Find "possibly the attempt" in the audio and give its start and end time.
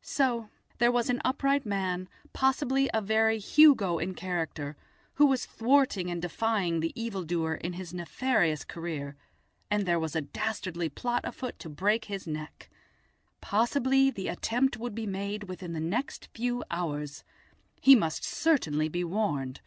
13.42-14.78